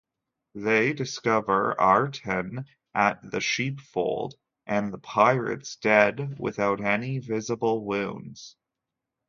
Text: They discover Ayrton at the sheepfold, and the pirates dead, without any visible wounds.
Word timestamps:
They 0.55 0.93
discover 0.93 1.75
Ayrton 1.79 2.65
at 2.95 3.19
the 3.29 3.39
sheepfold, 3.39 4.33
and 4.65 4.91
the 4.91 4.97
pirates 4.97 5.75
dead, 5.75 6.37
without 6.39 6.81
any 6.83 7.19
visible 7.19 7.85
wounds. 7.85 8.55